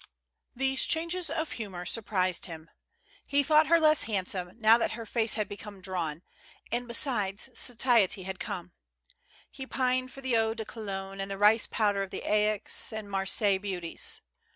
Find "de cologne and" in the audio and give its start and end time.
10.55-11.29